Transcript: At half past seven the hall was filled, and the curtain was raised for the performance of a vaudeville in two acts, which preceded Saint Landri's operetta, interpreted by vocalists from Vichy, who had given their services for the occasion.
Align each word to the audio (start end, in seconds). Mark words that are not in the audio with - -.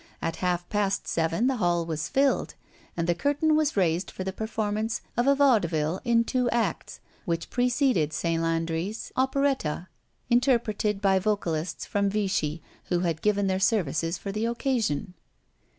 At 0.19 0.37
half 0.37 0.67
past 0.69 1.07
seven 1.07 1.45
the 1.45 1.57
hall 1.57 1.85
was 1.85 2.07
filled, 2.09 2.55
and 2.97 3.05
the 3.05 3.13
curtain 3.13 3.55
was 3.55 3.77
raised 3.77 4.09
for 4.09 4.23
the 4.23 4.33
performance 4.33 5.01
of 5.15 5.27
a 5.27 5.35
vaudeville 5.35 6.01
in 6.03 6.23
two 6.23 6.49
acts, 6.49 6.99
which 7.25 7.51
preceded 7.51 8.11
Saint 8.11 8.41
Landri's 8.41 9.11
operetta, 9.15 9.89
interpreted 10.27 11.01
by 11.03 11.19
vocalists 11.19 11.85
from 11.85 12.09
Vichy, 12.09 12.63
who 12.85 13.01
had 13.01 13.21
given 13.21 13.45
their 13.45 13.59
services 13.59 14.17
for 14.17 14.31
the 14.31 14.47
occasion. 14.47 15.13